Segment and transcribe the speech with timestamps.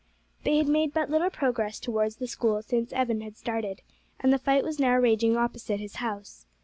[0.45, 3.83] They had made but little progress towards the school since Evan had started,
[4.19, 6.47] and the fight was now raging opposite his house.